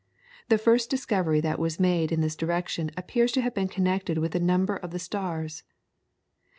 [0.49, 4.31] The first discovery that was made in this direction appears to have been connected with
[4.31, 5.61] the number of the stars.